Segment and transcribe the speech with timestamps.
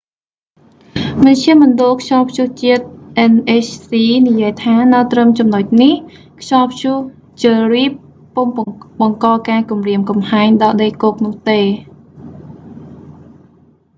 [1.25, 2.83] មជ្ឈមណ្ឌលខ្យល់ព្យុះជាតិ
[3.33, 3.89] nhc
[4.27, 5.93] និយាយថា នៅត្រឹមចំណុចនេះ
[6.41, 6.97] ខ្យល់ព្យុះ
[7.41, 7.85] jerry
[8.35, 8.47] ពុំ
[9.01, 11.61] បង្កការគំរាមកំហែងដល់ដីគោកនោះទេ